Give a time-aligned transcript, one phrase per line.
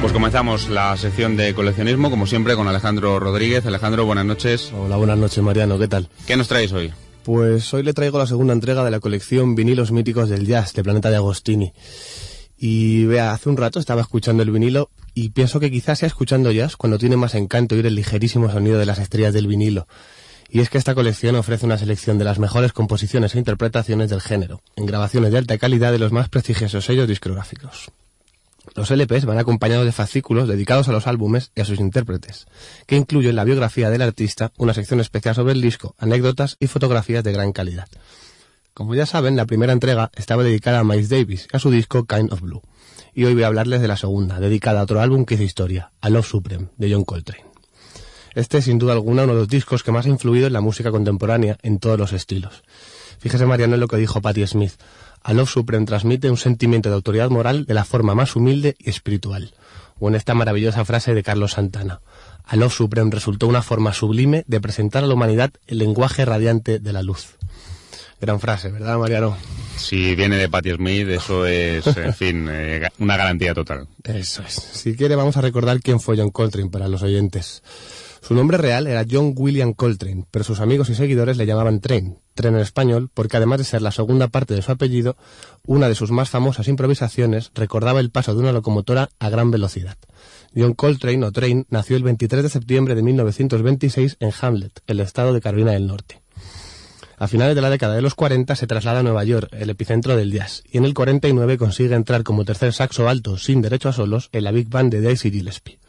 [0.00, 3.66] Pues comenzamos la sección de coleccionismo, como siempre, con Alejandro Rodríguez.
[3.66, 4.72] Alejandro, buenas noches.
[4.72, 5.78] Hola, buenas noches, Mariano.
[5.78, 6.08] ¿Qué tal?
[6.26, 6.90] ¿Qué nos traéis hoy?
[7.22, 10.82] Pues hoy le traigo la segunda entrega de la colección Vinilos Míticos del Jazz de
[10.82, 11.74] Planeta de Agostini.
[12.56, 16.50] Y vea, hace un rato estaba escuchando el vinilo y pienso que quizás sea escuchando
[16.50, 19.86] jazz cuando tiene más encanto oír el ligerísimo sonido de las estrellas del vinilo.
[20.48, 24.22] Y es que esta colección ofrece una selección de las mejores composiciones e interpretaciones del
[24.22, 27.92] género, en grabaciones de alta calidad de los más prestigiosos sellos discográficos.
[28.80, 32.46] Los LPs van acompañados de fascículos dedicados a los álbumes y a sus intérpretes,
[32.86, 37.22] que incluyen la biografía del artista, una sección especial sobre el disco, anécdotas y fotografías
[37.22, 37.88] de gran calidad.
[38.72, 42.32] Como ya saben, la primera entrega estaba dedicada a Miles Davis a su disco Kind
[42.32, 42.62] of Blue.
[43.12, 45.92] Y hoy voy a hablarles de la segunda, dedicada a otro álbum que hizo historia,
[46.00, 47.44] A Love Supreme, de John Coltrane.
[48.34, 50.62] Este es sin duda alguna uno de los discos que más ha influido en la
[50.62, 52.62] música contemporánea en todos los estilos.
[53.18, 54.72] Fíjese Mariano en lo que dijo Patti Smith.
[55.22, 58.90] A Love Supreme transmite un sentimiento de autoridad moral de la forma más humilde y
[58.90, 59.54] espiritual.
[59.98, 62.00] O en esta maravillosa frase de Carlos Santana.
[62.44, 66.78] A Love Supreme resultó una forma sublime de presentar a la humanidad el lenguaje radiante
[66.78, 67.36] de la luz.
[68.20, 69.36] Gran frase, ¿verdad, Mariano?
[69.76, 73.88] Si viene de Patti Smith, eso es, en fin, eh, una garantía total.
[74.04, 74.54] Eso es.
[74.54, 77.62] Si quiere, vamos a recordar quién fue John Coltrane para los oyentes.
[78.20, 82.18] Su nombre real era John William Coltrane, pero sus amigos y seguidores le llamaban Train,
[82.34, 85.16] Tren en español, porque además de ser la segunda parte de su apellido,
[85.66, 89.96] una de sus más famosas improvisaciones recordaba el paso de una locomotora a gran velocidad.
[90.54, 95.32] John Coltrane o Train nació el 23 de septiembre de 1926 en Hamlet, el estado
[95.32, 96.20] de Carolina del Norte.
[97.20, 100.16] A finales de la década de los 40 se traslada a Nueva York, el epicentro
[100.16, 103.92] del jazz, y en el 49 consigue entrar como tercer saxo alto sin derecho a
[103.92, 105.79] solos en la Big Band de Daisy Gillespie.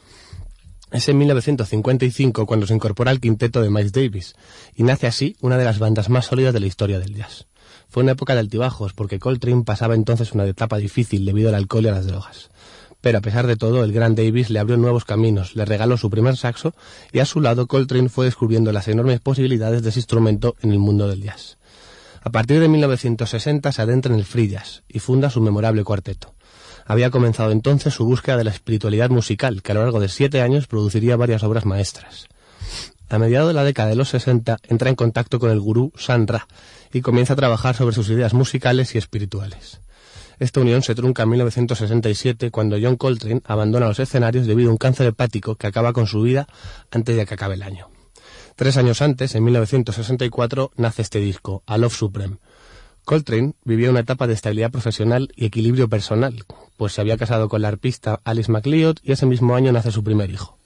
[0.92, 4.36] Es en 1955 cuando se incorpora al quinteto de Miles Davis
[4.76, 7.48] y nace así una de las bandas más sólidas de la historia del jazz.
[7.88, 11.86] Fue una época de altibajos porque Coltrane pasaba entonces una etapa difícil debido al alcohol
[11.86, 12.50] y a las drogas.
[13.00, 16.10] Pero a pesar de todo, el gran Davis le abrió nuevos caminos, le regaló su
[16.10, 16.74] primer saxo
[17.14, 20.80] y a su lado Coltrane fue descubriendo las enormes posibilidades de ese instrumento en el
[20.80, 21.58] mundo del jazz.
[22.22, 26.36] A partir de 1960 se adentra en el free jazz y funda su memorable cuarteto
[26.86, 30.42] había comenzado entonces su búsqueda de la espiritualidad musical, que a lo largo de siete
[30.42, 32.28] años produciría varias obras maestras.
[33.10, 36.28] A mediados de la década de los 60 entra en contacto con el gurú San
[36.28, 36.48] Ra
[36.94, 39.82] y comienza a trabajar sobre sus ideas musicales y espirituales.
[40.40, 44.78] Esta unión se trunca en 1967 cuando John Coltrane abandona los escenarios debido a un
[44.78, 46.48] cáncer hepático que acaba con su vida
[46.90, 47.90] antes de que acabe el año.
[48.56, 52.38] Tres años antes, en 1964, nace este disco, A Love Supreme,
[53.12, 56.46] Coltrane vivía una etapa de estabilidad profesional y equilibrio personal,
[56.78, 60.02] pues se había casado con la arpista Alice MacLeod y ese mismo año nace su
[60.02, 60.58] primer hijo.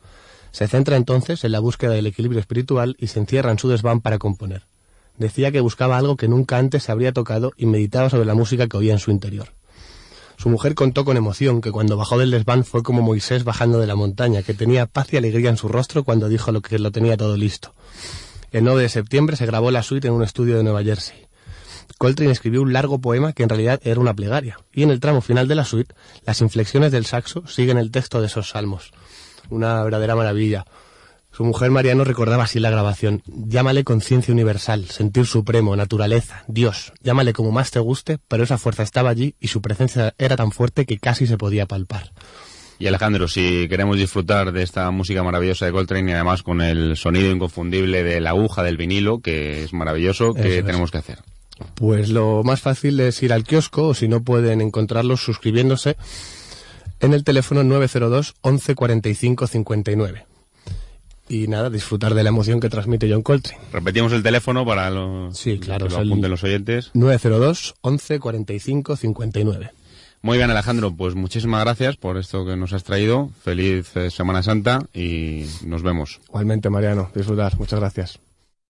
[0.51, 3.99] Se centra entonces en la búsqueda del equilibrio espiritual y se encierra en su desván
[3.99, 4.67] para componer.
[5.17, 8.67] Decía que buscaba algo que nunca antes se habría tocado y meditaba sobre la música
[8.67, 9.47] que oía en su interior.
[10.37, 13.87] Su mujer contó con emoción que cuando bajó del desván fue como Moisés bajando de
[13.87, 16.91] la montaña, que tenía paz y alegría en su rostro cuando dijo lo que lo
[16.91, 17.73] tenía todo listo.
[18.51, 21.25] El 9 de septiembre se grabó la suite en un estudio de Nueva Jersey.
[21.97, 25.21] Coltrane escribió un largo poema que en realidad era una plegaria, y en el tramo
[25.21, 28.91] final de la suite, las inflexiones del saxo siguen el texto de esos salmos.
[29.49, 30.65] Una verdadera maravilla.
[31.31, 33.21] Su mujer Mariano recordaba así la grabación.
[33.25, 36.93] Llámale conciencia universal, sentir supremo, naturaleza, Dios.
[37.01, 40.51] Llámale como más te guste, pero esa fuerza estaba allí y su presencia era tan
[40.51, 42.11] fuerte que casi se podía palpar.
[42.79, 46.97] Y Alejandro, si queremos disfrutar de esta música maravillosa de Coltrane y además con el
[46.97, 51.19] sonido inconfundible de la aguja del vinilo, que es maravilloso, ¿qué tenemos que hacer?
[51.75, 55.97] Pues lo más fácil es ir al kiosco o si no pueden encontrarlos suscribiéndose
[56.99, 60.25] en el teléfono 902 11 45 59.
[61.27, 63.59] Y nada, disfrutar de la emoción que transmite John Coltrane.
[63.71, 66.91] Repetimos el teléfono para los, sí, claro, que lo los oyentes.
[66.93, 69.71] 902 11 45 59.
[70.21, 73.29] Muy bien, Alejandro, pues muchísimas gracias por esto que nos has traído.
[73.43, 76.19] Feliz eh, Semana Santa y nos vemos.
[76.29, 77.57] Igualmente, Mariano, disfrutar.
[77.59, 78.19] Muchas gracias.